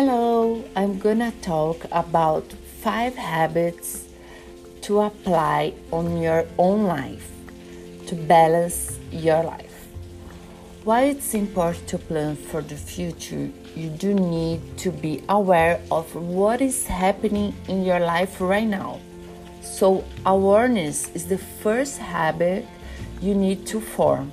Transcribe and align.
Hello, 0.00 0.62
I'm 0.76 1.00
gonna 1.00 1.32
talk 1.42 1.84
about 1.90 2.44
five 2.82 3.16
habits 3.16 4.06
to 4.82 5.00
apply 5.00 5.74
on 5.90 6.22
your 6.22 6.46
own 6.56 6.84
life 6.84 7.28
to 8.06 8.14
balance 8.14 8.96
your 9.10 9.42
life. 9.42 9.88
While 10.84 11.02
it's 11.02 11.34
important 11.34 11.88
to 11.88 11.98
plan 11.98 12.36
for 12.36 12.62
the 12.62 12.76
future, 12.76 13.50
you 13.74 13.88
do 13.88 14.14
need 14.14 14.60
to 14.78 14.92
be 14.92 15.24
aware 15.28 15.80
of 15.90 16.14
what 16.14 16.60
is 16.60 16.86
happening 16.86 17.52
in 17.66 17.82
your 17.84 17.98
life 17.98 18.40
right 18.40 18.68
now. 18.68 19.00
So, 19.62 20.04
awareness 20.24 21.10
is 21.10 21.26
the 21.26 21.38
first 21.38 21.98
habit 21.98 22.68
you 23.20 23.34
need 23.34 23.66
to 23.66 23.80
form. 23.80 24.30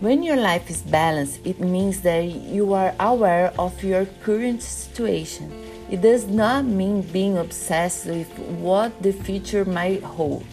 When 0.00 0.22
your 0.22 0.38
life 0.38 0.70
is 0.70 0.80
balanced, 0.80 1.44
it 1.44 1.60
means 1.60 2.00
that 2.08 2.24
you 2.24 2.72
are 2.72 2.94
aware 2.98 3.52
of 3.58 3.84
your 3.84 4.06
current 4.24 4.62
situation. 4.62 5.52
It 5.90 6.00
does 6.00 6.26
not 6.26 6.64
mean 6.64 7.02
being 7.02 7.36
obsessed 7.36 8.06
with 8.06 8.32
what 8.64 9.02
the 9.02 9.12
future 9.12 9.66
might 9.66 10.02
hold. 10.02 10.46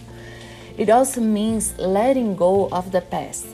It 0.77 0.89
also 0.89 1.21
means 1.21 1.79
letting 1.79 2.35
go 2.35 2.67
of 2.73 2.91
the 2.91 2.99
past. 2.99 3.47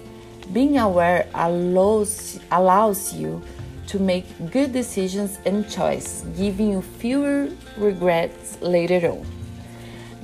Being 0.52 0.80
aware 0.80 1.28
allows, 1.36 2.40
allows 2.50 3.14
you 3.14 3.44
to 3.86 4.00
make 4.00 4.26
good 4.50 4.74
decisions 4.74 5.38
and 5.46 5.70
choices, 5.70 6.24
giving 6.36 6.72
you 6.72 6.82
fewer 6.82 7.50
regrets 7.78 8.60
later 8.62 9.12
on. 9.12 9.28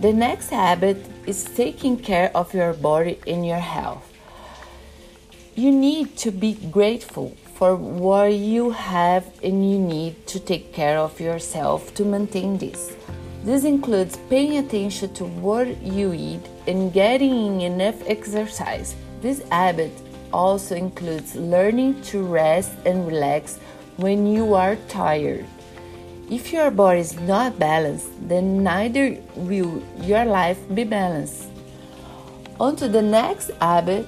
The 0.02 0.14
next 0.14 0.50
habit 0.50 0.98
is 1.28 1.44
taking 1.44 1.96
care 1.96 2.36
of 2.36 2.56
your 2.56 2.74
body 2.74 3.20
and 3.28 3.46
your 3.46 3.62
health. 3.62 4.10
You 5.60 5.74
need 5.74 6.16
to 6.20 6.32
be 6.32 6.54
grateful 6.72 7.36
for 7.56 7.76
what 7.76 8.32
you 8.32 8.70
have 8.70 9.26
and 9.44 9.70
you 9.70 9.78
need 9.78 10.26
to 10.28 10.40
take 10.40 10.72
care 10.72 10.98
of 10.98 11.20
yourself 11.20 11.94
to 11.96 12.06
maintain 12.06 12.58
this. 12.58 12.96
This 13.44 13.66
includes 13.66 14.16
paying 14.30 14.56
attention 14.60 15.14
to 15.16 15.26
what 15.26 15.68
you 15.84 16.14
eat 16.14 16.40
and 16.66 16.94
getting 16.94 17.60
enough 17.60 18.02
exercise. 18.08 18.96
This 19.20 19.44
habit 19.50 19.92
also 20.32 20.78
includes 20.78 21.36
learning 21.36 22.04
to 22.04 22.24
rest 22.24 22.72
and 22.86 23.06
relax 23.06 23.58
when 23.98 24.26
you 24.26 24.54
are 24.54 24.78
tired. 24.88 25.46
If 26.32 26.54
your 26.54 26.72
body 26.72 27.02
is 27.02 27.20
not 27.20 27.60
balanced, 27.60 28.08
then 28.30 28.64
neither 28.64 29.18
will 29.36 29.84
your 30.00 30.24
life 30.24 30.60
be 30.74 30.86
balanced. 30.86 31.50
On 32.62 32.78
to 32.78 32.88
the 32.88 33.02
next 33.02 33.52
habit 33.60 34.08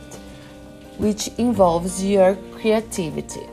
which 1.01 1.29
involves 1.39 2.05
your 2.05 2.35
creativity. 2.53 3.47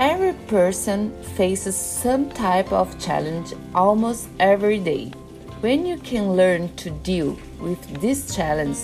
Every 0.00 0.32
person 0.48 1.12
faces 1.36 1.76
some 1.76 2.28
type 2.30 2.72
of 2.72 2.98
challenge 2.98 3.54
almost 3.72 4.28
every 4.40 4.80
day. 4.80 5.12
When 5.60 5.86
you 5.86 5.98
can 5.98 6.32
learn 6.32 6.74
to 6.76 6.90
deal 6.90 7.38
with 7.60 7.80
this 8.00 8.34
challenge 8.34 8.78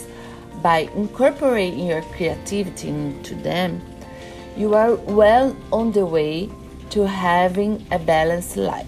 by 0.62 0.88
incorporating 0.94 1.88
your 1.88 2.02
creativity 2.14 2.88
into 2.88 3.34
them, 3.34 3.82
you 4.56 4.74
are 4.74 4.94
well 4.94 5.56
on 5.72 5.90
the 5.90 6.06
way 6.06 6.48
to 6.90 7.08
having 7.08 7.84
a 7.90 7.98
balanced 7.98 8.56
life. 8.56 8.86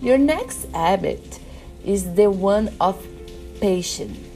Your 0.00 0.16
next 0.16 0.72
habit 0.72 1.38
is 1.84 2.14
the 2.14 2.30
one 2.30 2.74
of 2.80 3.06
patience 3.60 4.27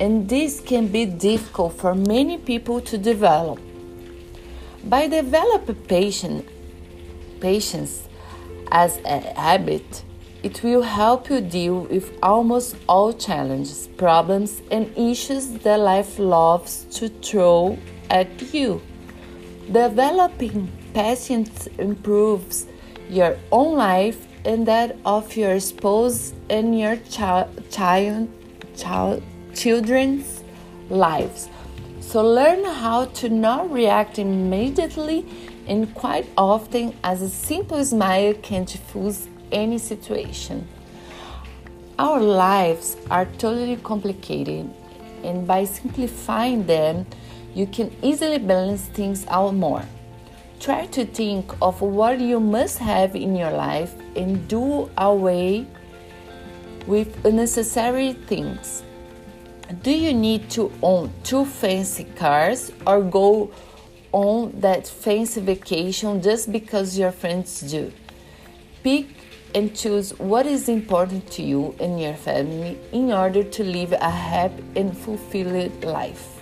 and 0.00 0.28
this 0.28 0.60
can 0.60 0.88
be 0.88 1.04
difficult 1.04 1.74
for 1.74 1.94
many 1.94 2.38
people 2.38 2.80
to 2.82 2.96
develop. 2.96 3.58
By 4.84 5.08
developing 5.08 5.74
patience, 5.74 6.48
patience 7.40 8.08
as 8.70 8.98
a 9.04 9.18
habit, 9.34 10.04
it 10.42 10.62
will 10.62 10.82
help 10.82 11.28
you 11.28 11.40
deal 11.40 11.80
with 11.80 12.12
almost 12.22 12.76
all 12.88 13.12
challenges, 13.12 13.88
problems, 13.96 14.62
and 14.70 14.96
issues 14.96 15.48
that 15.64 15.80
life 15.80 16.18
loves 16.18 16.84
to 16.92 17.08
throw 17.08 17.76
at 18.08 18.54
you. 18.54 18.80
Developing 19.66 20.70
patience 20.94 21.66
improves 21.78 22.66
your 23.10 23.36
own 23.50 23.76
life 23.76 24.26
and 24.44 24.64
that 24.66 24.96
of 25.04 25.36
your 25.36 25.58
spouse 25.58 26.32
and 26.48 26.78
your 26.78 26.96
child, 26.96 27.48
child, 27.70 28.28
child 28.76 29.22
children's 29.58 30.44
lives. 30.88 31.48
So 31.98 32.22
learn 32.22 32.64
how 32.64 33.06
to 33.20 33.28
not 33.28 33.72
react 33.72 34.20
immediately 34.20 35.26
and 35.66 35.92
quite 35.94 36.26
often 36.38 36.94
as 37.02 37.22
a 37.22 37.28
simple 37.28 37.84
smile 37.84 38.34
can 38.34 38.64
diffuse 38.64 39.26
any 39.50 39.78
situation. 39.78 40.68
Our 41.98 42.20
lives 42.20 42.96
are 43.10 43.24
totally 43.24 43.76
complicated 43.78 44.70
and 45.24 45.44
by 45.44 45.64
simplifying 45.64 46.64
them 46.64 47.04
you 47.52 47.66
can 47.66 47.90
easily 48.00 48.38
balance 48.38 48.82
things 48.82 49.26
out 49.26 49.54
more. 49.54 49.82
Try 50.60 50.86
to 50.86 51.04
think 51.04 51.52
of 51.60 51.80
what 51.80 52.20
you 52.20 52.38
must 52.38 52.78
have 52.78 53.16
in 53.16 53.34
your 53.34 53.50
life 53.50 53.92
and 54.14 54.46
do 54.46 54.88
away 54.96 55.66
with 56.86 57.24
unnecessary 57.26 58.12
things 58.12 58.84
do 59.68 59.90
you 59.90 60.14
need 60.14 60.48
to 60.50 60.72
own 60.82 61.12
two 61.24 61.44
fancy 61.44 62.04
cars 62.04 62.72
or 62.86 63.02
go 63.02 63.50
on 64.12 64.58
that 64.60 64.88
fancy 64.88 65.42
vacation 65.42 66.22
just 66.22 66.50
because 66.50 66.98
your 66.98 67.12
friends 67.12 67.60
do? 67.60 67.92
Pick 68.82 69.06
and 69.54 69.76
choose 69.76 70.18
what 70.18 70.46
is 70.46 70.70
important 70.70 71.30
to 71.32 71.42
you 71.42 71.74
and 71.80 72.00
your 72.00 72.14
family 72.14 72.78
in 72.92 73.12
order 73.12 73.44
to 73.44 73.62
live 73.62 73.92
a 73.92 74.10
happy 74.10 74.64
and 74.74 74.96
fulfilled 74.96 75.84
life. 75.84 76.40